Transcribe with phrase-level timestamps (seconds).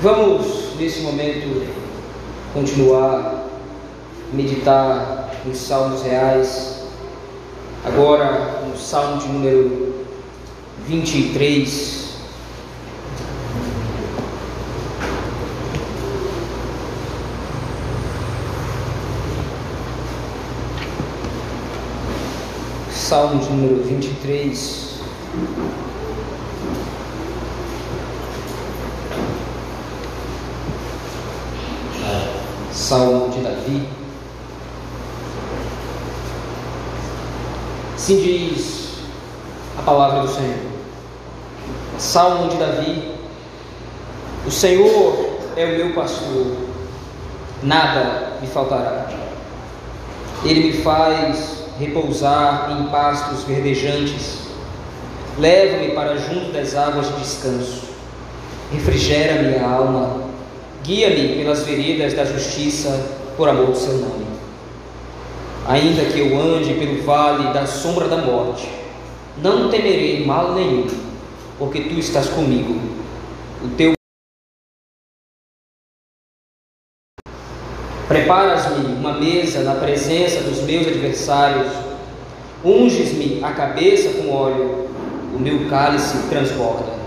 [0.00, 1.66] Vamos, nesse momento,
[2.54, 3.46] continuar
[4.32, 6.84] meditar nos Salmos Reais.
[7.84, 10.04] Agora, no Salmo de número
[10.86, 12.14] 23.
[22.92, 24.88] Salmo de número 23.
[32.88, 33.86] Salmo de Davi.
[37.94, 38.92] Assim diz
[39.78, 40.56] a palavra do Senhor.
[41.98, 43.12] Salmo de Davi.
[44.46, 46.56] O Senhor é o meu pastor,
[47.62, 49.06] nada me faltará.
[50.42, 54.48] Ele me faz repousar em pastos verdejantes.
[55.38, 57.82] Leva-me para junto das águas de descanso.
[58.72, 60.27] Refrigera minha alma.
[60.82, 64.26] Guia-me pelas veredas da justiça, por amor do seu nome.
[65.66, 68.68] Ainda que eu ande pelo vale da sombra da morte,
[69.42, 70.86] não temerei mal nenhum,
[71.58, 72.80] porque tu estás comigo.
[73.62, 73.92] O teu
[78.08, 81.70] Preparas-me uma mesa na presença dos meus adversários,
[82.64, 84.88] unges-me a cabeça com óleo,
[85.34, 86.97] o meu cálice transborda.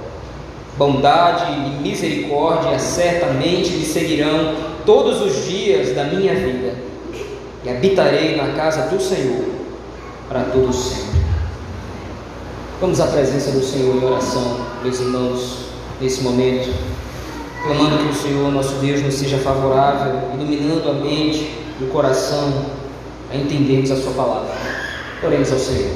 [0.82, 6.74] Bondade e misericórdia certamente me seguirão todos os dias da minha vida,
[7.64, 9.46] e habitarei na casa do Senhor
[10.28, 11.22] para todos sempre.
[12.82, 15.58] Vamos à presença do Senhor em oração, meus irmãos,
[16.02, 16.74] nesse momento
[17.64, 22.52] clamando que o Senhor, nosso Deus, nos seja favorável, iluminando a mente e o coração
[23.32, 24.50] a entendermos a Sua palavra.
[25.24, 25.96] Oremos ao Senhor.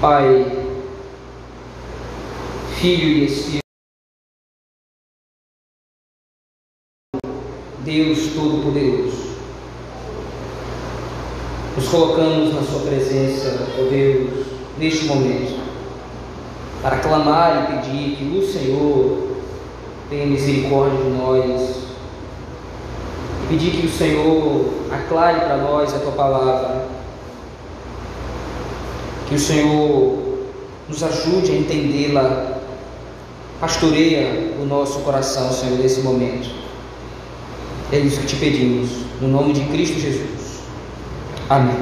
[0.00, 0.57] Pai,
[2.80, 3.58] Filho e Espírito,
[7.80, 9.36] Deus Todo-Poderoso,
[11.74, 14.46] nos colocamos na Sua presença, ó Deus,
[14.78, 15.60] neste momento,
[16.80, 19.28] para clamar e pedir que o Senhor
[20.08, 21.88] tenha misericórdia de nós.
[23.48, 26.86] Pedir que o Senhor aclare para nós a tua palavra.
[29.28, 30.38] Que o Senhor
[30.88, 32.57] nos ajude a entendê-la.
[33.60, 36.48] Pastoreia o nosso coração, Senhor, nesse momento.
[37.90, 40.60] É isso que te pedimos, no nome de Cristo Jesus.
[41.48, 41.76] Amém.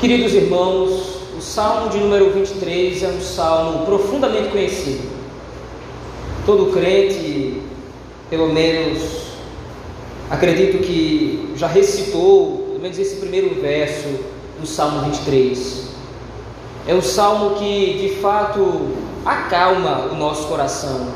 [0.00, 5.16] Queridos irmãos, o Salmo de número 23 é um salmo profundamente conhecido
[6.46, 7.60] todo crente,
[8.30, 9.02] pelo menos,
[10.30, 14.08] acredito que já recitou, pelo menos esse primeiro verso
[14.60, 15.88] do Salmo 23.
[16.86, 18.92] É um salmo que, de fato,
[19.26, 21.08] acalma o nosso coração.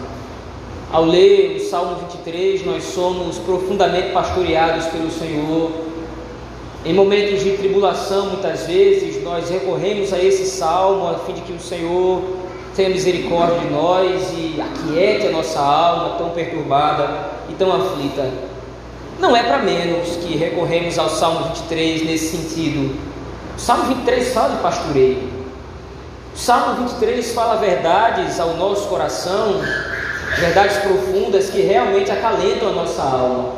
[0.92, 5.70] Ao ler o Salmo 23, nós somos profundamente pastoreados pelo Senhor.
[6.84, 11.52] Em momentos de tribulação, muitas vezes, nós recorremos a esse salmo a fim de que
[11.52, 12.20] o Senhor
[12.74, 18.28] tenha misericórdia de nós e aquiete a nossa alma tão perturbada e tão aflita.
[19.20, 22.96] Não é para menos que recorremos ao Salmo 23 nesse sentido.
[23.56, 25.29] O Salmo 23 fala de pastoreio.
[26.40, 29.60] Salmo 23 fala verdades ao nosso coração,
[30.38, 33.50] verdades profundas que realmente acalentam a nossa alma.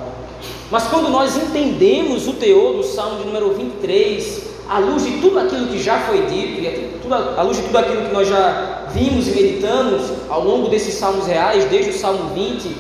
[0.69, 5.39] Mas quando nós entendemos o teor do Salmo de número 23, à luz de tudo
[5.39, 9.29] aquilo que já foi dito, e à luz de tudo aquilo que nós já vimos
[9.29, 12.77] e meditamos ao longo desses salmos reais, desde o Salmo 20,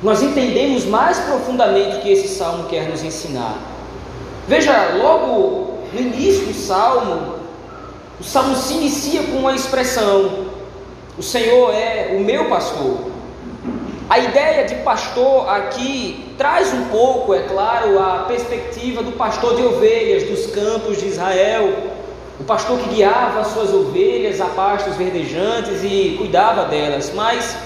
[0.00, 3.58] nós entendemos mais profundamente o que esse salmo quer nos ensinar.
[4.46, 7.39] Veja, logo no início do salmo,
[8.20, 10.50] o salmo se inicia com uma expressão:
[11.16, 12.98] O Senhor é o meu pastor.
[14.10, 19.62] A ideia de pastor aqui traz um pouco, é claro, a perspectiva do pastor de
[19.62, 21.72] ovelhas dos campos de Israel,
[22.38, 27.12] o pastor que guiava as suas ovelhas a pastos verdejantes e cuidava delas.
[27.14, 27.56] Mas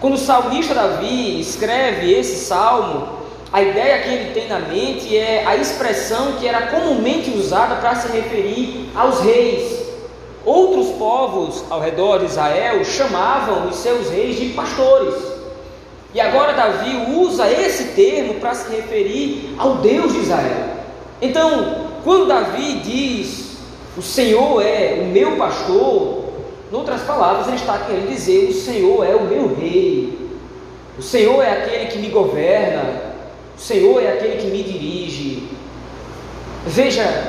[0.00, 3.08] quando o salmista Davi escreve esse salmo,
[3.52, 7.94] a ideia que ele tem na mente é a expressão que era comumente usada para
[7.96, 9.77] se referir aos reis.
[10.48, 15.14] Outros povos ao redor de Israel chamavam os seus reis de pastores.
[16.14, 20.70] E agora Davi usa esse termo para se referir ao Deus de Israel.
[21.20, 23.58] Então, quando Davi diz:
[23.94, 26.30] O Senhor é o meu pastor,
[26.72, 30.30] em outras palavras, ele está querendo dizer: O Senhor é o meu rei,
[30.98, 33.02] o Senhor é aquele que me governa,
[33.54, 35.46] o Senhor é aquele que me dirige.
[36.64, 37.27] Veja,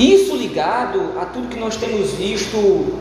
[0.00, 3.00] isso ligado a tudo que nós temos visto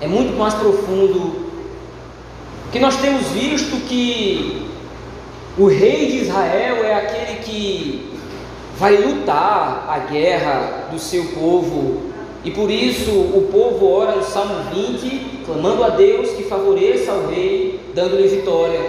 [0.00, 1.52] é muito mais profundo
[2.72, 4.66] que nós temos visto que
[5.58, 8.10] o rei de Israel é aquele que
[8.78, 12.10] vai lutar a guerra do seu povo.
[12.42, 17.28] E por isso o povo ora no Salmo 20, clamando a Deus que favoreça ao
[17.28, 18.80] rei, dando-lhe vitória.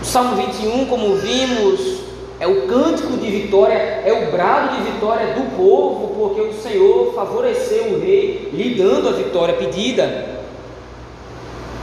[0.00, 1.95] O Salmo 21, como vimos,
[2.38, 7.14] é o cântico de vitória, é o brado de vitória do povo, porque o Senhor
[7.14, 10.36] favoreceu o rei, lhe dando a vitória pedida.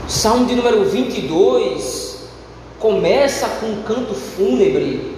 [0.06, 2.28] Salmo de número 22
[2.78, 5.14] começa com um canto fúnebre,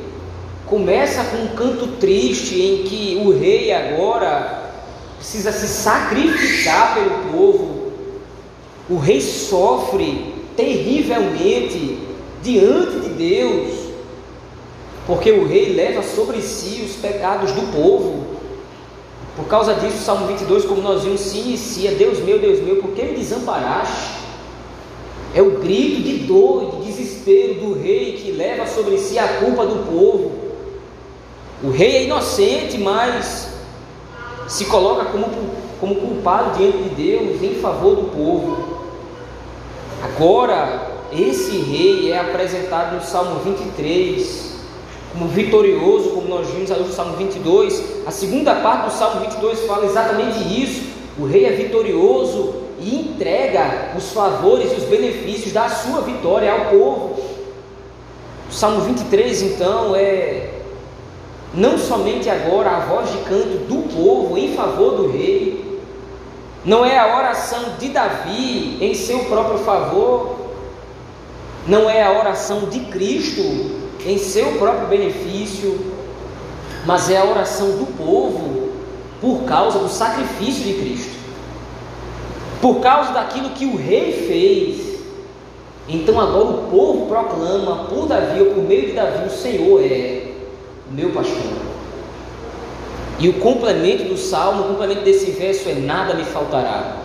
[0.64, 4.72] começa com um canto triste em que o rei agora
[5.16, 7.92] precisa se sacrificar pelo povo.
[8.88, 11.98] O rei sofre terrivelmente
[12.42, 13.75] diante de Deus,
[15.06, 18.24] porque o rei leva sobre si os pecados do povo.
[19.36, 22.76] Por causa disso, o Salmo 22, como nós vimos, se inicia: Deus meu, Deus meu,
[22.76, 24.16] por que me desamparaste?
[25.34, 29.28] É o grito de dor e de desespero do rei que leva sobre si a
[29.28, 30.32] culpa do povo.
[31.62, 33.50] O rei é inocente, mas
[34.48, 35.26] se coloca como,
[35.80, 38.76] como culpado diante de Deus em favor do povo.
[40.02, 44.45] Agora, esse rei é apresentado no Salmo 23
[45.16, 48.06] como vitorioso, como nós vimos no Salmo 22.
[48.06, 50.84] A segunda parte do Salmo 22 fala exatamente isso.
[51.18, 56.66] O rei é vitorioso e entrega os favores e os benefícios da sua vitória ao
[56.66, 57.18] povo.
[58.50, 60.52] O Salmo 23, então, é
[61.54, 65.80] não somente agora a voz de canto do povo em favor do rei,
[66.62, 70.36] não é a oração de Davi em seu próprio favor,
[71.66, 73.75] não é a oração de Cristo
[74.06, 75.78] em seu próprio benefício,
[76.86, 78.70] mas é a oração do povo
[79.20, 81.16] por causa do sacrifício de Cristo
[82.60, 84.96] por causa daquilo que o rei fez.
[85.88, 90.32] Então agora o povo proclama por Davi, ou por meio de Davi, o Senhor é
[90.90, 91.52] meu pastor.
[93.18, 96.96] E o complemento do salmo, o complemento desse verso é: nada me faltará.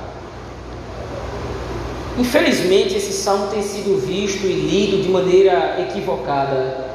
[2.18, 6.91] Infelizmente, esse salmo tem sido visto e lido de maneira equivocada.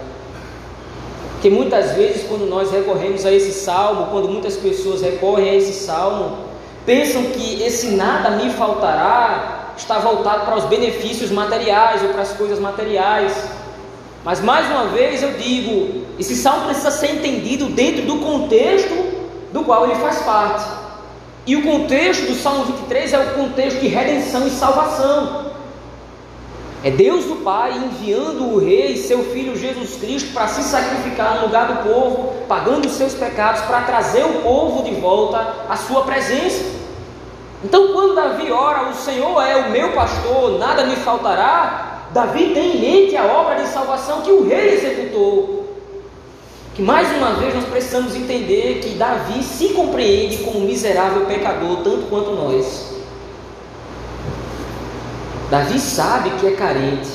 [1.47, 5.75] Que muitas vezes, quando nós recorremos a esse salmo, quando muitas pessoas recorrem a esse
[5.75, 6.39] salmo,
[6.85, 12.33] pensam que esse nada me faltará está voltado para os benefícios materiais ou para as
[12.33, 13.33] coisas materiais.
[14.25, 18.95] Mas mais uma vez eu digo, esse salmo precisa ser entendido dentro do contexto
[19.53, 20.69] do qual ele faz parte.
[21.47, 25.46] E o contexto do Salmo 23 é o contexto de redenção e salvação.
[26.87, 31.47] É Deus do Pai enviando o Rei, seu Filho Jesus Cristo, para se sacrificar no
[31.47, 36.03] lugar do povo, pagando os seus pecados, para trazer o povo de volta à sua
[36.03, 36.62] presença.
[37.65, 42.77] Então, quando Davi ora, o Senhor é o meu pastor, nada me faltará, Davi tem
[42.77, 45.67] em mente a obra de salvação que o Rei executou.
[46.77, 52.06] Que mais uma vez nós precisamos entender que Davi se compreende como miserável pecador, tanto
[52.09, 52.96] quanto nós.
[55.51, 57.09] Davi sabe que é carente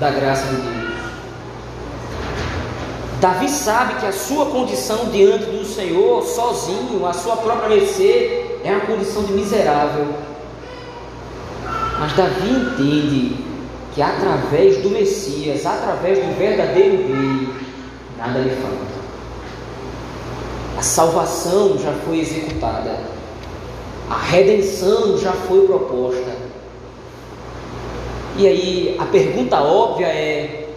[0.00, 0.88] da graça de Deus.
[3.20, 8.70] Davi sabe que a sua condição diante do Senhor, sozinho, a sua própria mercê, é
[8.70, 10.06] uma condição de miserável.
[11.98, 13.36] Mas Davi entende
[13.92, 17.48] que através do Messias, através do verdadeiro Rei,
[18.16, 18.98] nada lhe falta.
[20.78, 23.00] A salvação já foi executada,
[24.08, 26.37] a redenção já foi proposta.
[28.38, 30.68] E aí a pergunta óbvia é: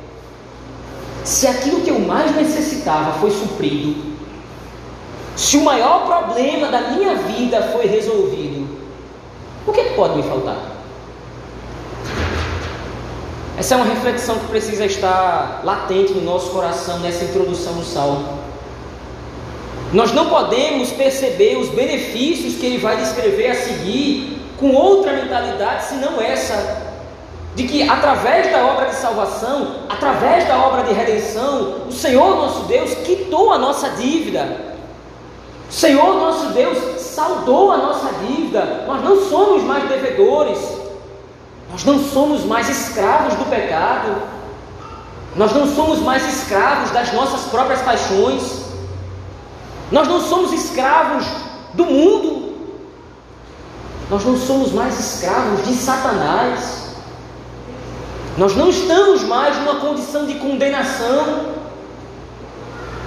[1.23, 3.95] se aquilo que eu mais necessitava foi suprido,
[5.35, 8.67] se o maior problema da minha vida foi resolvido,
[9.67, 10.71] o que pode me faltar?
[13.59, 18.39] Essa é uma reflexão que precisa estar latente no nosso coração nessa introdução do salmo.
[19.93, 25.85] Nós não podemos perceber os benefícios que ele vai descrever a seguir com outra mentalidade
[25.85, 26.80] senão essa
[27.55, 32.61] de que através da obra de salvação, através da obra de redenção, o Senhor nosso
[32.63, 34.71] Deus quitou a nossa dívida.
[35.69, 38.85] O Senhor nosso Deus saldou a nossa dívida.
[38.87, 40.59] Nós não somos mais devedores.
[41.71, 44.21] Nós não somos mais escravos do pecado.
[45.35, 48.65] Nós não somos mais escravos das nossas próprias paixões.
[49.91, 51.25] Nós não somos escravos
[51.73, 52.51] do mundo.
[54.09, 56.80] Nós não somos mais escravos de Satanás.
[58.41, 61.51] Nós não estamos mais numa condição de condenação.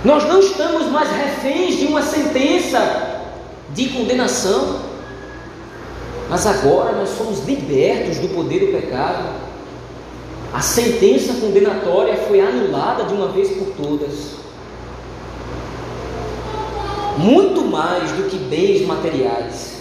[0.04, 3.20] Nós não estamos mais reféns de uma sentença
[3.70, 4.78] de condenação.
[6.30, 9.24] Mas agora nós somos libertos do poder do pecado.
[10.52, 14.36] A sentença condenatória foi anulada de uma vez por todas.
[17.18, 19.78] Muito mais do que bens materiais,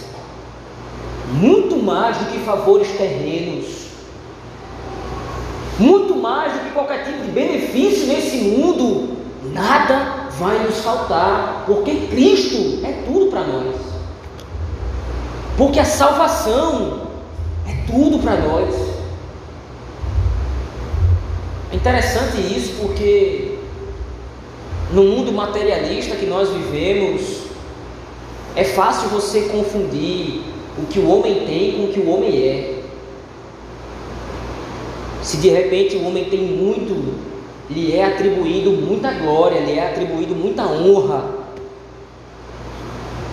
[1.30, 3.83] muito mais do que favores terrenos,
[5.78, 9.16] muito mais do que qualquer tipo de benefício nesse mundo,
[9.52, 13.76] nada vai nos faltar, porque Cristo é tudo para nós.
[15.56, 17.02] Porque a salvação
[17.66, 18.74] é tudo para nós.
[21.72, 23.58] É interessante isso porque
[24.92, 27.44] no mundo materialista que nós vivemos,
[28.56, 30.42] é fácil você confundir
[30.78, 32.73] o que o homem tem com o que o homem é.
[35.24, 37.14] Se de repente o homem tem muito,
[37.70, 41.24] lhe é atribuído muita glória, lhe é atribuído muita honra.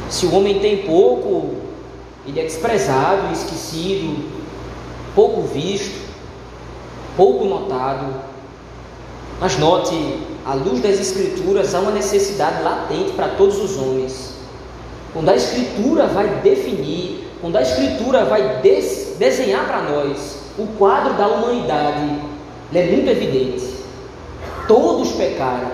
[0.10, 1.56] Se o homem tem pouco,
[2.26, 4.24] ele é desprezado, esquecido,
[5.14, 6.00] pouco visto,
[7.18, 8.06] pouco notado.
[9.42, 9.94] Mas note,
[10.46, 14.36] à luz das Escrituras, há uma necessidade latente para todos os homens.
[15.12, 21.14] Quando a Escritura vai definir, quando a Escritura vai des desenhar para nós o quadro
[21.14, 22.22] da humanidade
[22.74, 23.82] é muito evidente.
[24.68, 25.72] Todos pecaram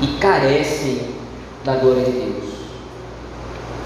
[0.00, 1.00] e carecem
[1.64, 2.52] da glória de Deus.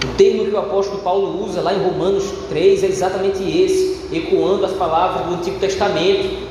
[0.05, 4.65] O termo que o apóstolo Paulo usa lá em Romanos 3 é exatamente esse, ecoando
[4.65, 6.47] as palavras do Antigo Testamento.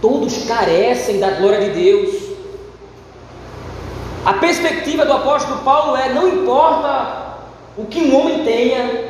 [0.00, 2.28] Todos carecem da glória de Deus.
[4.24, 7.36] A perspectiva do apóstolo Paulo é: não importa
[7.76, 9.07] o que um homem tenha,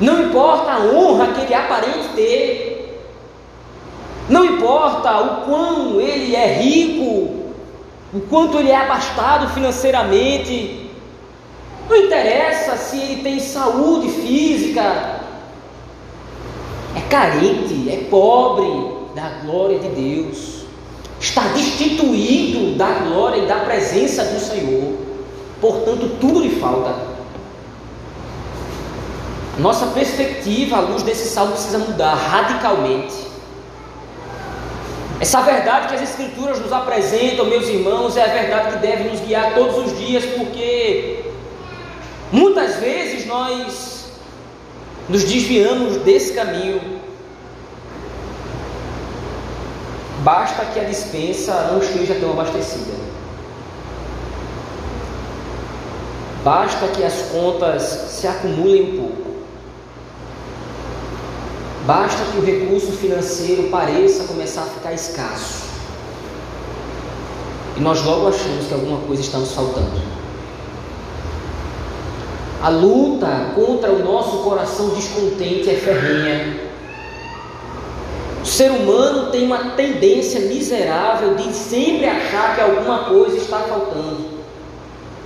[0.00, 2.74] não importa a honra que ele aparente ter,
[4.28, 7.44] não importa o quão ele é rico,
[8.12, 10.90] o quanto ele é abastado financeiramente,
[11.88, 15.20] não interessa se ele tem saúde física,
[16.96, 20.64] é carente, é pobre da glória de Deus,
[21.20, 24.94] está destituído da glória e da presença do Senhor,
[25.60, 27.13] portanto, tudo lhe falta.
[29.58, 33.14] Nossa perspectiva à luz desse salmo precisa mudar radicalmente.
[35.20, 39.20] Essa verdade que as Escrituras nos apresentam, meus irmãos, é a verdade que deve nos
[39.20, 41.24] guiar todos os dias, porque
[42.32, 44.06] muitas vezes nós
[45.08, 47.00] nos desviamos desse caminho.
[50.24, 52.94] Basta que a dispensa não esteja tão abastecida.
[56.42, 59.23] Basta que as contas se acumulem um pouco.
[61.86, 65.64] Basta que o recurso financeiro pareça começar a ficar escasso.
[67.76, 70.00] E nós logo achamos que alguma coisa está nos faltando.
[72.62, 76.60] A luta contra o nosso coração descontente é ferrenha.
[78.42, 84.24] O ser humano tem uma tendência miserável de sempre achar que alguma coisa está faltando.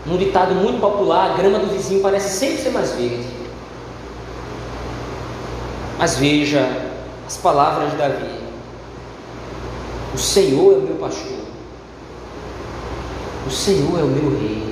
[0.05, 3.38] Num ditado muito popular, a grama do vizinho parece sempre ser mais verde.
[5.99, 6.65] Mas veja
[7.27, 8.39] as palavras de Davi:
[10.15, 11.41] O Senhor é o meu pastor,
[13.45, 14.63] o Senhor é o meu rei,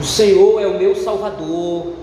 [0.00, 1.94] o Senhor é o meu salvador.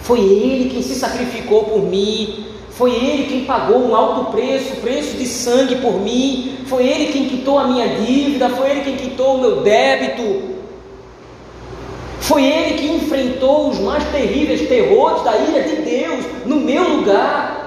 [0.00, 5.16] Foi Ele quem se sacrificou por mim, foi Ele quem pagou um alto preço, preço
[5.16, 9.36] de sangue por mim, foi Ele quem quitou a minha dívida, foi Ele quem quitou
[9.36, 10.51] o meu débito,
[12.22, 17.62] foi ele que enfrentou os mais terríveis terrores da ira de Deus no meu lugar.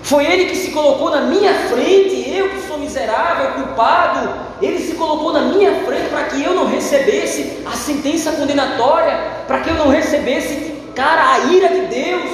[0.00, 4.94] Foi ele que se colocou na minha frente, eu que sou miserável, culpado, ele se
[4.94, 9.18] colocou na minha frente para que eu não recebesse a sentença condenatória,
[9.48, 12.30] para que eu não recebesse, cara, a ira de Deus.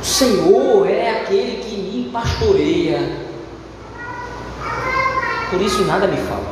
[0.00, 3.24] O Senhor é aquele que me pastoreia,
[5.50, 6.43] por isso nada me falta.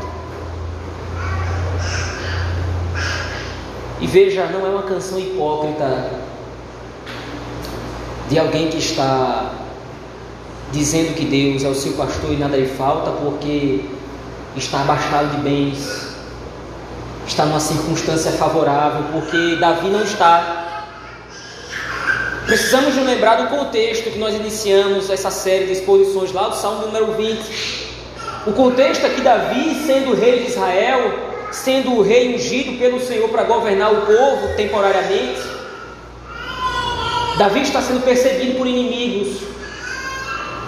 [4.02, 6.10] E veja, não é uma canção hipócrita
[8.28, 9.52] de alguém que está
[10.72, 13.84] dizendo que Deus é o seu pastor e nada lhe falta porque
[14.56, 16.08] está abastado de bens,
[17.28, 20.88] está numa circunstância favorável, porque Davi não está.
[22.44, 27.12] Precisamos lembrar do contexto que nós iniciamos essa série de exposições lá do Salmo número
[27.12, 27.92] 20.
[28.48, 33.28] O contexto é que Davi, sendo rei de Israel, sendo o rei ungido pelo Senhor
[33.28, 35.40] para governar o povo temporariamente.
[37.38, 39.42] Davi está sendo perseguido por inimigos.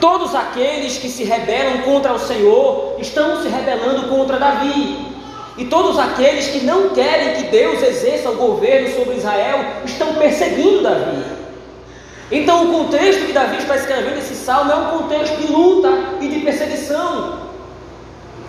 [0.00, 5.14] Todos aqueles que se rebelam contra o Senhor estão se rebelando contra Davi.
[5.56, 10.82] E todos aqueles que não querem que Deus exerça o governo sobre Israel estão perseguindo
[10.82, 11.24] Davi.
[12.30, 15.88] Então, o contexto que Davi está escrevendo esse salmo é um contexto de luta
[16.20, 17.43] e de perseguição.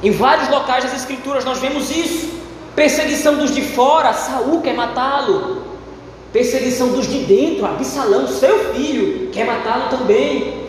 [0.03, 2.29] Em vários locais das Escrituras nós vemos isso.
[2.75, 5.63] Perseguição dos de fora, Saul quer matá-lo.
[6.33, 10.65] Perseguição dos de dentro, Absalão, seu filho, quer matá-lo também.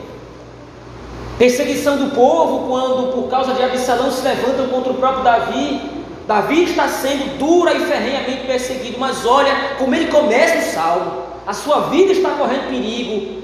[1.38, 5.80] Perseguição do povo quando, por causa de Absalão, se levantam contra o próprio Davi.
[6.26, 11.12] Davi está sendo dura e ferrenhamente perseguido, mas olha como ele começa o salmo.
[11.46, 13.42] A sua vida está correndo perigo.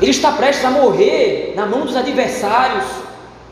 [0.00, 2.84] Ele está prestes a morrer na mão dos adversários,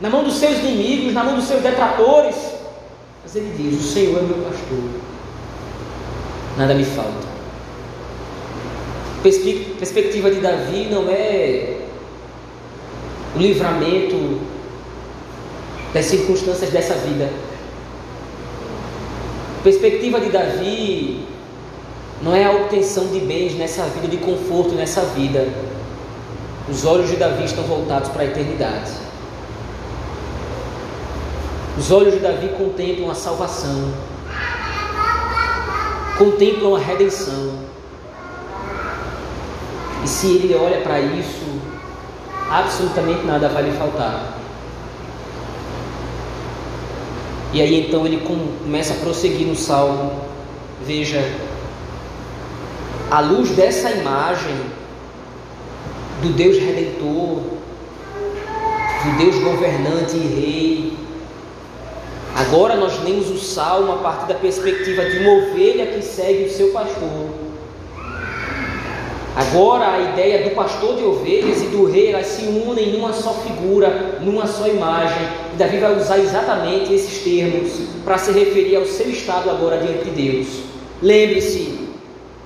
[0.01, 2.35] na mão dos seus inimigos, na mão dos seus detratores.
[3.23, 4.89] Mas ele diz: O Senhor é meu pastor,
[6.57, 7.31] nada me falta.
[9.21, 11.77] Perspectiva de Davi não é
[13.35, 14.41] o livramento
[15.93, 17.29] das circunstâncias dessa vida
[19.63, 21.25] perspectiva de Davi
[22.21, 25.47] não é a obtenção de bens nessa vida, de conforto nessa vida.
[26.69, 28.91] Os olhos de Davi estão voltados para a eternidade.
[31.77, 33.93] Os olhos de Davi contemplam a salvação,
[36.17, 37.53] contemplam a redenção.
[40.03, 41.61] E se ele olha para isso,
[42.49, 44.37] absolutamente nada vai lhe faltar.
[47.53, 50.11] E aí então ele começa a prosseguir no salmo.
[50.85, 51.23] Veja,
[53.09, 54.55] à luz dessa imagem
[56.21, 57.41] do Deus redentor,
[59.03, 61.00] do Deus governante e rei,
[62.35, 66.51] agora nós lemos o salmo a partir da perspectiva de uma ovelha que segue o
[66.51, 67.29] seu pastor.
[69.35, 73.33] Agora a ideia do pastor de ovelhas e do rei elas se unem numa só
[73.33, 75.25] figura, numa só imagem.
[75.53, 77.71] E Davi vai usar exatamente esses termos
[78.03, 80.47] para se referir ao seu estado agora diante de Deus.
[81.01, 81.79] Lembre-se,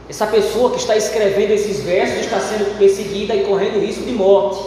[0.07, 4.63] essa pessoa que está escrevendo esses versos está sendo perseguida e correndo risco de morte.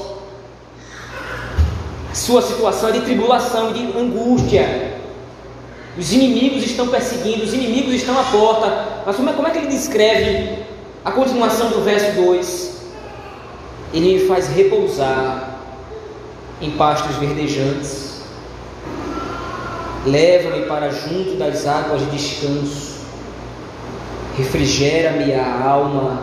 [2.13, 4.88] Sua situação é de tribulação, de angústia.
[5.99, 9.03] Os inimigos estão perseguindo, os inimigos estão à porta.
[9.05, 10.63] Mas como é, é que ele descreve
[11.05, 12.79] a continuação do verso 2,
[13.93, 15.59] ele me faz repousar
[16.61, 18.23] em pastos verdejantes,
[20.07, 22.99] leva-me para junto das águas de descanso,
[24.37, 26.23] refrigera-me a alma,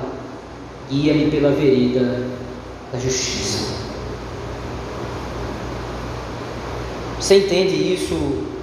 [0.90, 2.26] guia-me pela vereda
[2.94, 3.74] da justiça.
[7.20, 8.55] Você entende isso?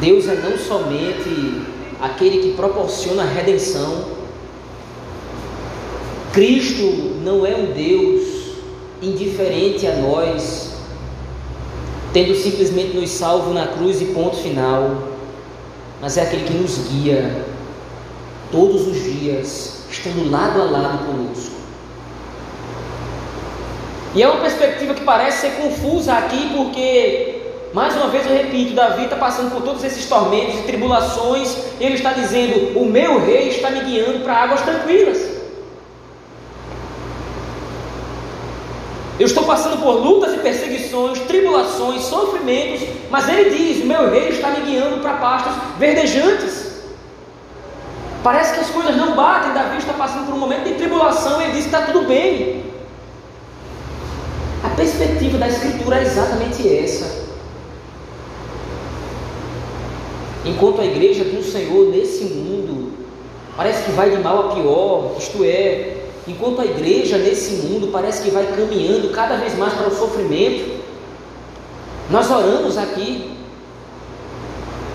[0.00, 1.62] Deus é não somente
[2.00, 4.18] aquele que proporciona redenção,
[6.32, 8.28] Cristo não é um Deus
[9.02, 10.74] indiferente a nós,
[12.12, 15.08] tendo simplesmente nos salvo na cruz e ponto final,
[16.00, 17.44] mas é aquele que nos guia
[18.52, 21.56] todos os dias, estando lado a lado conosco.
[24.14, 27.37] E é uma perspectiva que parece ser confusa aqui, porque,
[27.74, 31.84] mais uma vez eu repito, Davi está passando por todos esses tormentos e tribulações, e
[31.84, 35.38] ele está dizendo: O meu rei está me guiando para águas tranquilas.
[39.20, 44.50] Eu estou passando por lutas e perseguições, tribulações, sofrimentos, mas ele diz: Meu rei está
[44.50, 46.68] me guiando para pastos verdejantes.
[48.22, 49.52] Parece que as coisas não batem.
[49.52, 52.64] Davi está passando por um momento de tribulação e ele diz: Está tudo bem.
[54.64, 57.27] A perspectiva da Escritura é exatamente essa.
[60.44, 62.92] Enquanto a igreja do Senhor nesse mundo
[63.56, 65.96] parece que vai de mal a pior, isto é,
[66.26, 70.78] enquanto a igreja nesse mundo parece que vai caminhando cada vez mais para o sofrimento,
[72.10, 73.32] nós oramos aqui,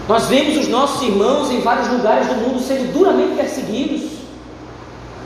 [0.08, 4.14] nós vemos os nossos irmãos em vários lugares do mundo sendo duramente perseguidos.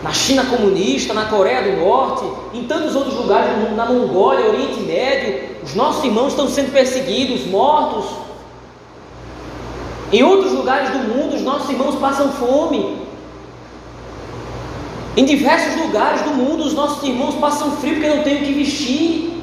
[0.04, 4.48] Na China comunista, na Coreia do Norte, em tantos outros lugares do mundo, na Mongólia,
[4.48, 8.27] Oriente Médio, os nossos irmãos estão sendo perseguidos, mortos.
[10.12, 13.08] Em outros lugares do mundo, os nossos irmãos passam fome,
[15.18, 18.54] em diversos lugares do mundo, os nossos irmãos passam frio porque não têm o que
[18.54, 19.34] vestir.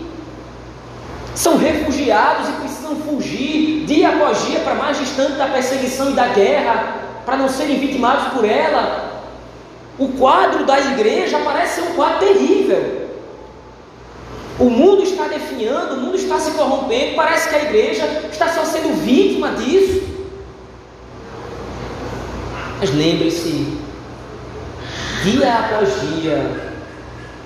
[1.35, 6.29] São refugiados e precisam fugir dia após dia para mais distante da perseguição e da
[6.29, 9.21] guerra, para não serem vitimados por ela.
[9.99, 13.09] O quadro da igreja parece ser um quadro terrível.
[14.61, 18.65] O mundo está definhando, o mundo está se corrompendo, parece que a igreja está só
[18.65, 20.14] sendo vítima disso.
[22.85, 23.79] Mas lembre-se,
[25.23, 26.71] dia após dia,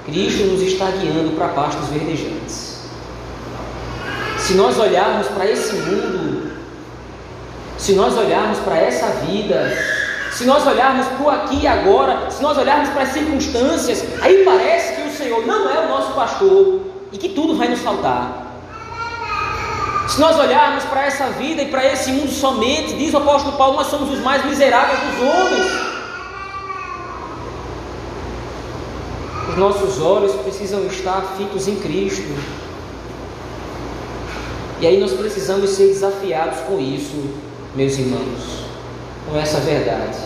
[0.04, 2.80] Cristo nos está guiando para pastos verdejantes.
[4.36, 6.50] Se nós olharmos para esse mundo,
[7.76, 9.78] Se nós olharmos para essa vida,
[10.32, 14.42] se nós olharmos para o aqui e agora, se nós olharmos para as circunstâncias, aí
[14.44, 16.80] parece que o Senhor não é o nosso pastor
[17.12, 18.47] e que tudo vai nos faltar.
[20.08, 23.76] Se nós olharmos para essa vida e para esse mundo somente, diz o apóstolo Paulo,
[23.76, 25.66] nós somos os mais miseráveis dos homens.
[29.50, 32.34] Os nossos olhos precisam estar fitos em Cristo.
[34.80, 37.28] E aí nós precisamos ser desafiados com isso,
[37.74, 38.64] meus irmãos,
[39.28, 40.18] com essa verdade.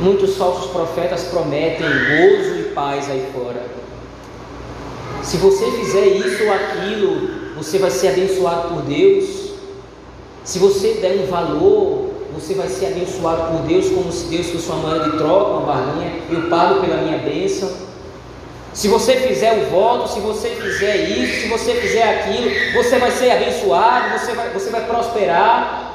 [0.00, 3.85] Muitos falsos profetas prometem gozo e paz aí fora.
[5.26, 9.50] Se você fizer isso ou aquilo, você vai ser abençoado por Deus.
[10.44, 14.68] Se você der um valor, você vai ser abençoado por Deus, como se Deus fosse
[14.68, 16.12] uma moeda de troca, uma barrinha.
[16.30, 17.68] Eu pago pela minha bênção.
[18.72, 23.10] Se você fizer o voto, se você fizer isso, se você fizer aquilo, você vai
[23.10, 25.92] ser abençoado, você vai, você vai prosperar.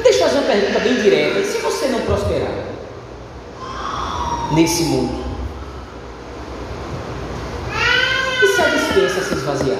[0.00, 2.54] Deixa eu fazer uma pergunta bem direta: e se você não prosperar
[4.52, 5.25] nesse mundo?
[8.96, 9.78] Despensa se esvaziar?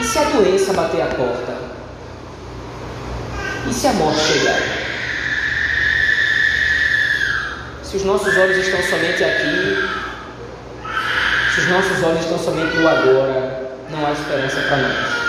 [0.00, 1.56] E se a doença bater a porta?
[3.68, 4.60] E se a morte chegar?
[7.82, 9.88] Se os nossos olhos estão somente aqui,
[11.54, 15.28] se os nossos olhos estão somente no agora, não há esperança para nós.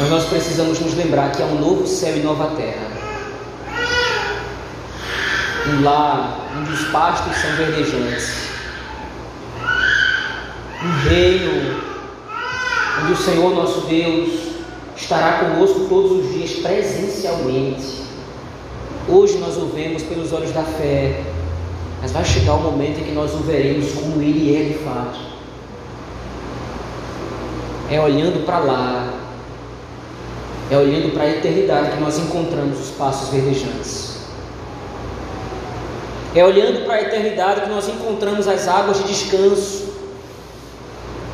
[0.00, 2.91] Mas nós precisamos nos lembrar que há um novo céu e nova terra
[5.66, 8.48] um lar onde os pastos são verdejantes,
[10.82, 11.82] um reino
[13.02, 14.30] onde o Senhor nosso Deus
[14.96, 18.02] estará conosco todos os dias presencialmente.
[19.08, 21.22] Hoje nós o vemos pelos olhos da fé,
[22.00, 25.18] mas vai chegar o momento em que nós o veremos como Ele é de fato.
[27.90, 29.12] É olhando para lá,
[30.70, 34.11] é olhando para a eternidade que nós encontramos os passos verdejantes.
[36.34, 39.92] É olhando para a eternidade que nós encontramos as águas de descanso.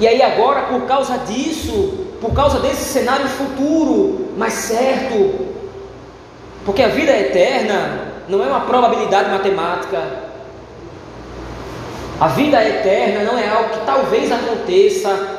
[0.01, 5.35] E aí, agora, por causa disso, por causa desse cenário futuro mais certo,
[6.65, 10.29] porque a vida eterna não é uma probabilidade matemática.
[12.21, 15.39] A vida eterna não é algo que talvez aconteça.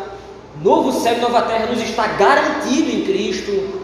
[0.62, 3.80] Novo céu e nova terra nos está garantido em Cristo.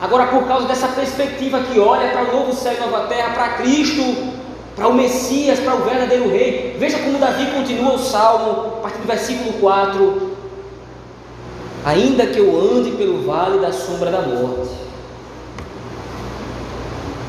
[0.00, 3.48] Agora, por causa dessa perspectiva que olha para o novo céu e nova terra, para
[3.54, 4.02] Cristo,
[4.78, 6.76] para o Messias, para o verdadeiro rei.
[6.78, 10.30] Veja como Davi continua o salmo, a partir do versículo 4.
[11.84, 14.70] Ainda que eu ande pelo vale da sombra da morte.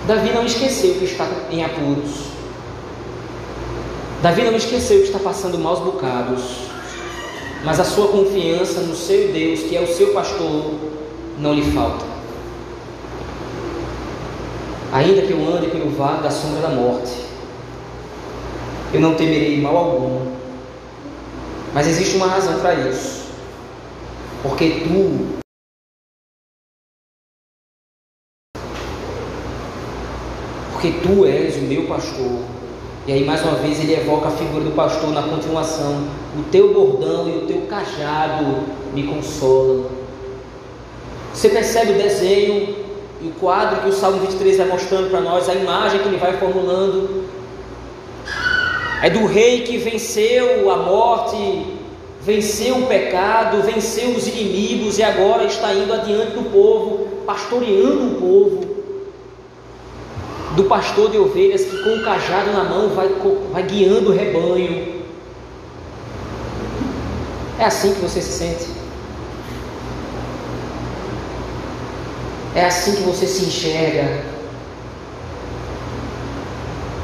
[0.05, 2.29] Davi não esqueceu que está em apuros.
[4.21, 6.69] Davi não esqueceu que está passando maus bocados.
[7.63, 10.75] Mas a sua confiança no seu Deus, que é o seu pastor,
[11.39, 12.05] não lhe falta.
[14.93, 17.28] Ainda que eu ande pelo vale da sombra da morte,
[18.93, 20.31] eu não temerei mal algum.
[21.73, 23.29] Mas existe uma razão para isso.
[24.41, 25.39] Porque tu
[30.71, 32.39] Porque tu és o meu pastor.
[33.05, 36.07] E aí mais uma vez ele evoca a figura do pastor na continuação.
[36.37, 39.89] O teu bordão e o teu cajado me consolam.
[41.33, 42.75] Você percebe o desenho
[43.21, 46.17] e o quadro que o Salmo 23 vai mostrando para nós, a imagem que ele
[46.17, 47.25] vai formulando
[49.01, 51.65] é do rei que venceu a morte,
[52.21, 58.15] venceu o pecado, venceu os inimigos e agora está indo adiante do povo, pastoreando o
[58.19, 58.69] povo.
[60.55, 63.07] Do pastor de ovelhas que com o cajado na mão vai,
[63.51, 64.99] vai guiando o rebanho.
[67.57, 68.67] É assim que você se sente?
[72.55, 74.38] É assim que você se enxerga?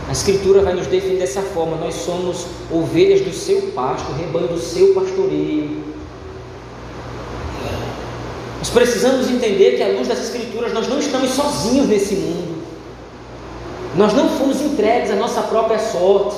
[0.07, 4.59] A Escritura vai nos definir dessa forma: nós somos ovelhas do seu pasto, rebanho do
[4.59, 5.83] seu pastoreio.
[8.59, 12.63] Nós precisamos entender que, à luz das Escrituras, nós não estamos sozinhos nesse mundo.
[13.95, 16.35] Nós não fomos entregues à nossa própria sorte,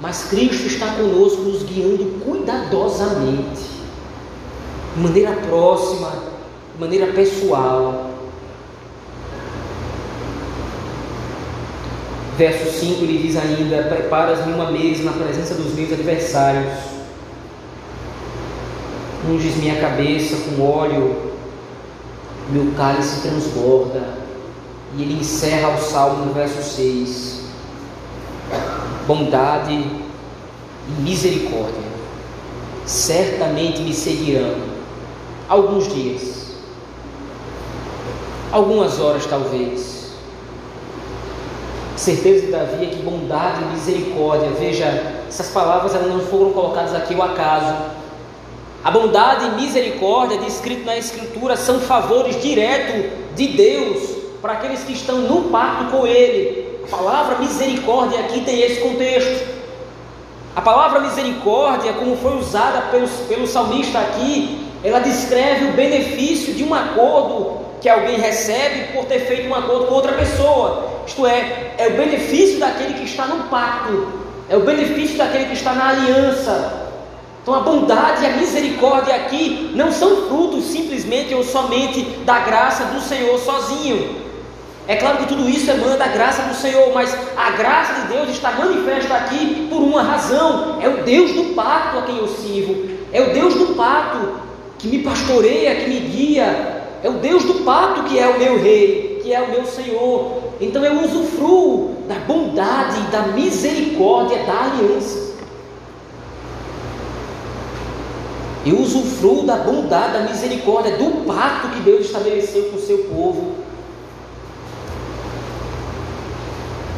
[0.00, 3.62] mas Cristo está conosco, nos guiando cuidadosamente,
[4.94, 6.10] de maneira próxima,
[6.74, 8.07] de maneira pessoal.
[12.38, 16.72] Verso 5 ele diz ainda: Preparas-me uma mesa na presença dos meus adversários,
[19.28, 21.32] unges minha cabeça com óleo,
[22.50, 24.16] meu cálice transborda.
[24.96, 27.40] E ele encerra o salmo no verso 6:
[29.08, 31.88] Bondade e misericórdia
[32.86, 34.54] certamente me seguirão
[35.48, 36.54] alguns dias,
[38.52, 39.97] algumas horas talvez.
[41.98, 44.86] Certeza de Davi é que bondade e misericórdia, veja,
[45.28, 47.74] essas palavras elas não foram colocadas aqui ao acaso.
[48.84, 54.92] A bondade e misericórdia descrito na Escritura são favores diretos de Deus para aqueles que
[54.92, 56.78] estão no pacto com Ele.
[56.84, 59.58] A palavra misericórdia aqui tem esse contexto.
[60.54, 66.62] A palavra misericórdia, como foi usada pelo, pelo salmista aqui, ela descreve o benefício de
[66.62, 70.97] um acordo que alguém recebe por ter feito um acordo com outra pessoa.
[71.08, 74.08] Isto é, é o benefício daquele que está no pacto,
[74.46, 76.86] é o benefício daquele que está na aliança.
[77.42, 82.84] Então a bondade e a misericórdia aqui não são frutos simplesmente ou somente da graça
[82.84, 84.16] do Senhor sozinho.
[84.86, 88.28] É claro que tudo isso emana da graça do Senhor, mas a graça de Deus
[88.28, 92.86] está manifesta aqui por uma razão: é o Deus do pacto a quem eu sirvo,
[93.14, 94.28] é o Deus do pacto
[94.78, 98.62] que me pastoreia, que me guia, é o Deus do pacto que é o meu
[98.62, 100.47] rei, que é o meu Senhor.
[100.60, 105.28] Então eu usufruo da bondade da misericórdia da aliança.
[108.66, 113.54] Eu usufruo da bondade, da misericórdia, do pacto que Deus estabeleceu com o seu povo.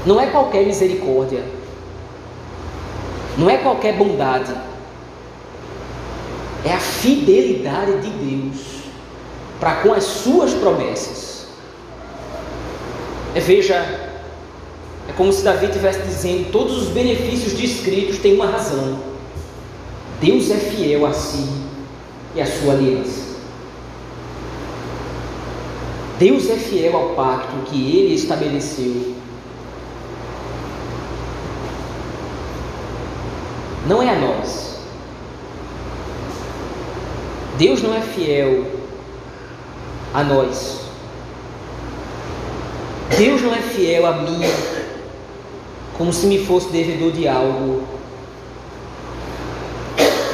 [0.07, 1.45] Não é qualquer misericórdia,
[3.37, 4.55] não é qualquer bondade,
[6.65, 8.81] é a fidelidade de Deus
[9.61, 11.30] para com as suas promessas.
[13.35, 13.75] É, veja,
[15.09, 18.99] é como se Davi estivesse dizendo: todos os benefícios descritos têm uma razão.
[20.21, 21.49] Deus é fiel a si
[22.35, 23.31] e à sua aliança.
[26.19, 29.21] Deus é fiel ao pacto que ele estabeleceu
[33.91, 34.79] não é a nós.
[37.59, 38.65] Deus não é fiel
[40.15, 40.90] a nós.
[43.17, 44.41] Deus não é fiel a mim,
[45.99, 47.83] como se me fosse devedor de algo.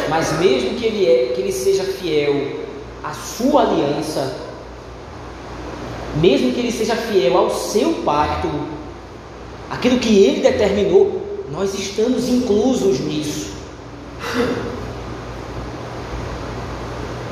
[0.08, 2.60] Mas mesmo que ele, é, que ele seja fiel
[3.02, 4.36] à sua aliança,
[6.20, 8.48] mesmo que ele seja fiel ao seu pacto,
[9.70, 13.56] aquilo que ele determinou, nós estamos inclusos nisso.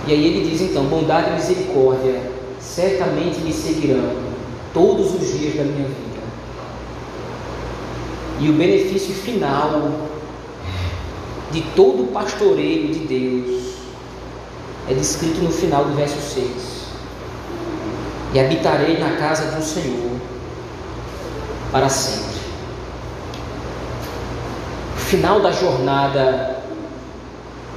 [0.06, 2.20] E aí ele diz então: bondade e misericórdia
[2.58, 4.33] certamente me seguirão
[4.74, 6.24] todos os dias da minha vida.
[8.40, 9.92] E o benefício final
[11.50, 13.74] de todo o pastoreio de Deus
[14.90, 16.84] é descrito no final do verso 6.
[18.34, 20.18] E habitarei na casa do Senhor
[21.72, 22.34] para sempre
[25.14, 26.58] final da jornada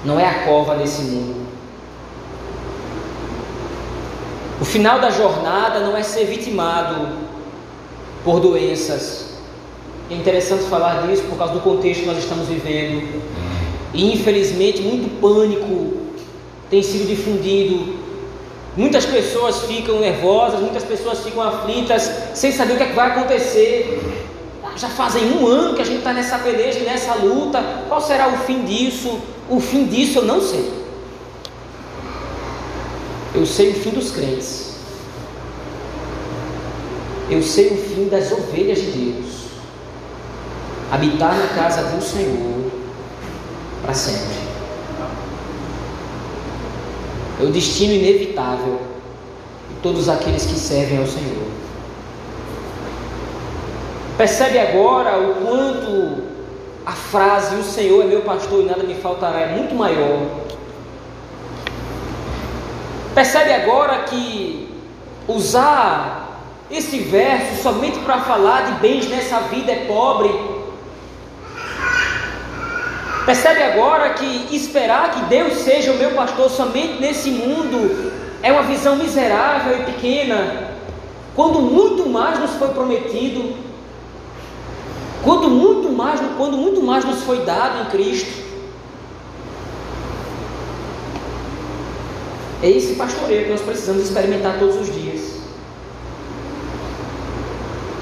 [0.04, 1.47] não é a cova desse mundo.
[4.60, 7.10] O final da jornada não é ser vitimado
[8.24, 9.38] por doenças.
[10.10, 13.22] É interessante falar disso por causa do contexto que nós estamos vivendo.
[13.94, 15.98] E infelizmente muito pânico
[16.70, 17.98] tem sido difundido.
[18.76, 23.12] Muitas pessoas ficam nervosas, muitas pessoas ficam aflitas, sem saber o que, é que vai
[23.12, 24.18] acontecer
[24.78, 27.64] já fazem um ano que a gente está nessa peleja, nessa luta.
[27.88, 29.20] Qual será o fim disso?
[29.50, 30.72] O fim disso eu não sei.
[33.38, 34.78] Eu sei o fim dos crentes.
[37.30, 39.28] Eu sei o fim das ovelhas de Deus.
[40.92, 42.72] Habitar na casa do Senhor
[43.84, 44.38] para sempre.
[47.40, 48.80] É o destino inevitável
[49.70, 51.48] de todos aqueles que servem ao Senhor.
[54.18, 56.24] Percebe agora o quanto
[56.84, 60.47] a frase o Senhor é meu pastor e nada me faltará é muito maior.
[63.18, 64.70] Percebe agora que
[65.28, 70.30] usar esse verso somente para falar de bens nessa vida é pobre.
[73.26, 78.62] Percebe agora que esperar que Deus seja o meu pastor somente nesse mundo é uma
[78.62, 80.76] visão miserável e pequena,
[81.36, 83.56] quando muito mais nos foi prometido
[85.24, 88.47] quando muito mais, quando muito mais nos foi dado em Cristo.
[92.62, 95.38] É esse pastoreio que nós precisamos experimentar todos os dias.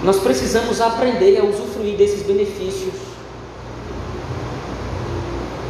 [0.04, 2.94] Nós precisamos aprender a usufruir desses benefícios.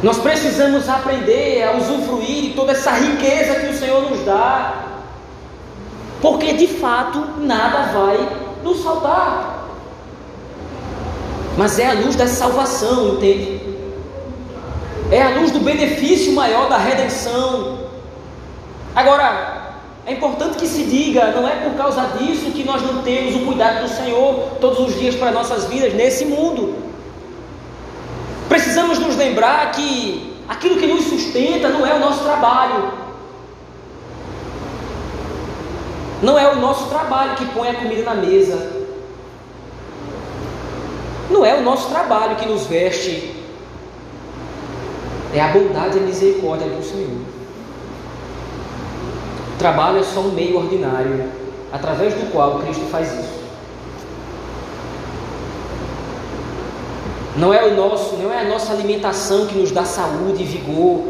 [0.02, 4.84] Nós precisamos aprender a usufruir de toda essa riqueza que o Senhor nos dá.
[6.20, 8.28] Porque de fato nada vai
[8.62, 9.56] nos faltar
[11.56, 13.60] mas é a luz da salvação, entende?
[15.10, 17.85] é a luz do benefício maior da redenção.
[18.96, 19.74] Agora,
[20.06, 23.44] é importante que se diga, não é por causa disso que nós não temos o
[23.44, 26.74] cuidado do Senhor todos os dias para nossas vidas nesse mundo.
[28.48, 32.90] Precisamos nos lembrar que aquilo que nos sustenta não é o nosso trabalho.
[36.22, 38.86] Não é o nosso trabalho que põe a comida na mesa.
[41.28, 43.34] Não é o nosso trabalho que nos veste.
[45.34, 47.35] É a bondade e a misericórdia do Senhor.
[49.66, 51.24] Trabalho é só um meio ordinário
[51.72, 53.40] através do qual Cristo faz isso.
[57.36, 61.02] Não é o nosso, não é a nossa alimentação que nos dá saúde e vigor.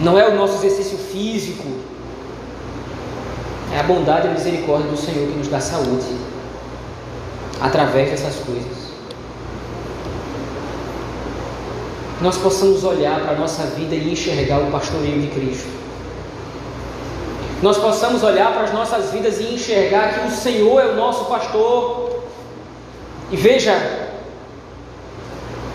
[0.00, 1.66] Não é o nosso exercício físico.
[3.74, 6.16] É a bondade e a misericórdia do Senhor que nos dá saúde
[7.60, 8.81] através dessas coisas.
[12.22, 15.68] Nós possamos olhar para a nossa vida e enxergar o pastoreio de Cristo.
[17.60, 21.24] Nós possamos olhar para as nossas vidas e enxergar que o Senhor é o nosso
[21.26, 22.22] pastor
[23.32, 23.74] e veja,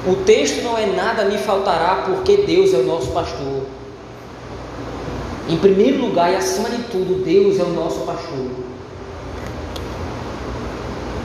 [0.06, 3.64] o texto não é nada me faltará porque Deus é o nosso pastor.
[5.50, 8.48] Em primeiro lugar e acima de tudo, Deus é o nosso pastor.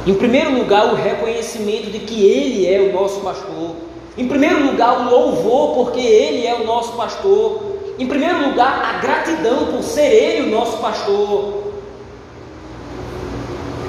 [0.07, 3.77] Em primeiro lugar, o reconhecimento de que Ele é o nosso pastor.
[4.17, 7.63] Em primeiro lugar, o louvor, porque Ele é o nosso pastor.
[7.99, 11.73] Em primeiro lugar, a gratidão por ser Ele o nosso pastor.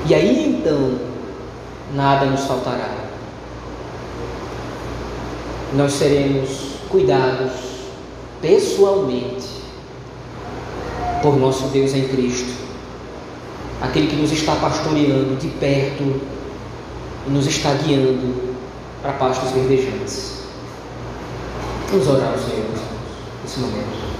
[0.07, 0.99] E aí então,
[1.93, 2.89] nada nos faltará.
[5.73, 7.51] Nós seremos cuidados
[8.41, 9.47] pessoalmente
[11.21, 12.53] por nosso Deus em Cristo,
[13.81, 16.21] aquele que nos está pastoreando de perto
[17.25, 18.52] e nos está guiando
[19.03, 20.43] para pastos verdejantes.
[21.91, 22.65] Vamos orar ao Senhor
[23.43, 24.13] nesse momento.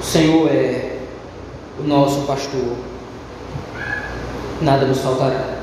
[0.00, 0.98] O Senhor é
[1.78, 2.76] o nosso pastor,
[4.60, 5.60] nada nos faltará.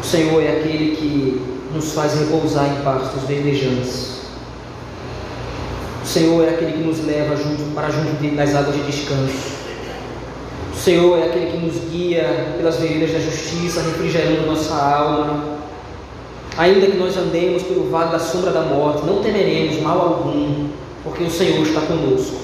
[0.00, 1.42] O Senhor é aquele que
[1.74, 4.20] nos faz repousar em pastos verdejantes.
[6.02, 9.59] O Senhor é aquele que nos leva junto, para junto de, nas águas de descanso.
[10.80, 15.58] Senhor é aquele que nos guia pelas veredas da justiça, refrigerando nossa alma.
[16.56, 20.68] Ainda que nós andemos pelo vale da sombra da morte, não temeremos mal algum,
[21.04, 22.34] porque o Senhor está conosco.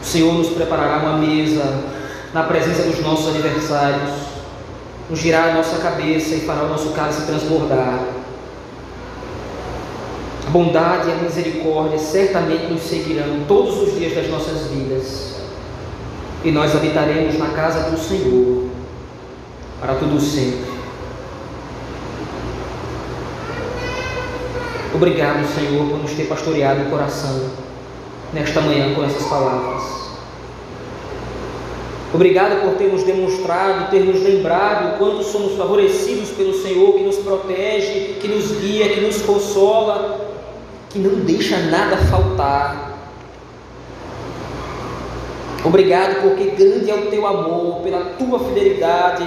[0.00, 1.84] O Senhor nos preparará uma mesa
[2.32, 4.10] na presença dos nossos aniversários,
[5.10, 8.06] nos girará a nossa cabeça e fará o nosso cálice transbordar.
[10.46, 15.41] A bondade e a misericórdia certamente nos seguirão todos os dias das nossas vidas,
[16.44, 18.68] e nós habitaremos na casa do Senhor
[19.80, 20.72] para todo sempre.
[24.94, 27.50] Obrigado, Senhor, por nos ter pastoreado o coração
[28.32, 30.02] nesta manhã com essas palavras.
[32.14, 37.16] Obrigado por ter nos demonstrado, ter nos lembrado quanto somos favorecidos pelo Senhor, que nos
[37.16, 40.20] protege, que nos guia, que nos consola,
[40.90, 42.91] que não deixa nada faltar.
[45.64, 49.26] Obrigado porque grande é o teu amor, pela tua fidelidade.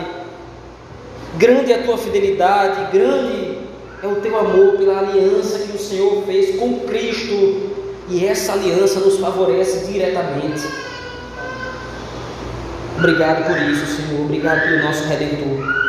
[1.38, 3.58] Grande é a tua fidelidade, grande
[4.04, 7.72] é o teu amor pela aliança que o Senhor fez com Cristo
[8.10, 10.64] e essa aliança nos favorece diretamente.
[12.98, 14.22] Obrigado por isso, Senhor.
[14.22, 15.86] Obrigado pelo nosso Redentor.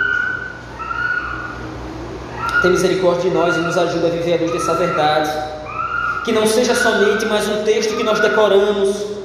[2.63, 5.31] Tem misericórdia de nós e nos ajuda a viver a luz dessa verdade.
[6.25, 9.16] Que não seja somente mais um texto que nós decoramos,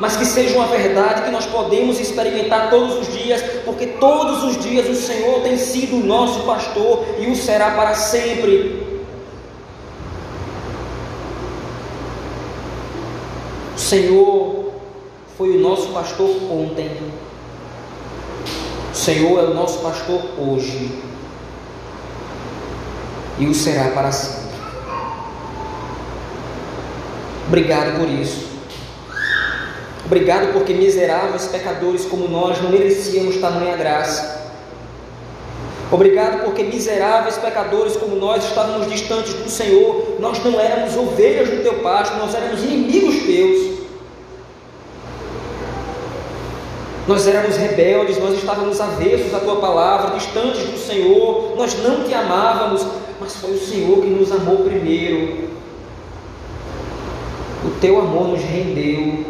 [0.00, 4.64] mas que seja uma verdade que nós podemos experimentar todos os dias, porque todos os
[4.64, 8.90] dias o Senhor tem sido o nosso pastor e o será para sempre.
[13.90, 14.72] Senhor
[15.36, 16.96] foi o nosso pastor ontem.
[18.92, 21.02] O Senhor é o nosso pastor hoje.
[23.36, 24.56] E o será para sempre.
[27.48, 28.49] Obrigado por isso.
[30.10, 34.40] Obrigado porque miseráveis pecadores como nós não merecíamos tamanha graça.
[35.88, 41.62] Obrigado porque miseráveis pecadores como nós estávamos distantes do Senhor, nós não éramos ovelhas do
[41.62, 43.78] teu pasto, nós éramos inimigos teus.
[47.06, 52.12] Nós éramos rebeldes, nós estávamos avessos à tua palavra, distantes do Senhor, nós não te
[52.12, 52.84] amávamos,
[53.20, 55.50] mas foi o Senhor que nos amou primeiro.
[57.64, 59.29] O teu amor nos rendeu.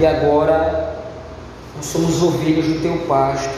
[0.00, 0.96] E agora
[1.78, 3.54] Nós somos ovelhas do teu pasto.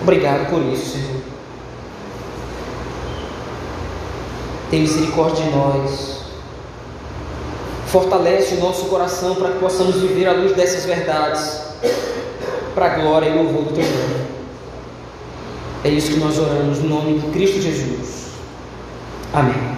[0.00, 1.20] Obrigado por isso, Senhor.
[4.70, 6.22] Tem misericórdia de nós.
[7.86, 11.60] Fortalece o nosso coração para que possamos viver à luz dessas verdades,
[12.74, 14.26] para a glória e louvor do teu nome.
[15.84, 18.28] É isso que nós oramos no nome de Cristo Jesus.
[19.32, 19.76] Amém.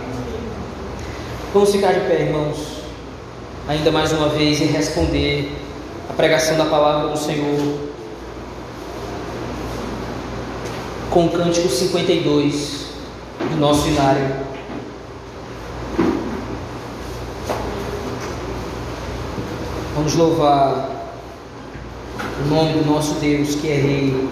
[1.53, 2.78] Vamos ficar de pé, irmãos,
[3.69, 5.53] ainda mais uma vez, e responder
[6.09, 7.79] a pregação da palavra do Senhor
[11.11, 12.87] com o cântico 52
[13.51, 14.49] do nosso inário.
[19.95, 20.91] Vamos louvar
[22.41, 24.29] o nome do nosso Deus que é Rei.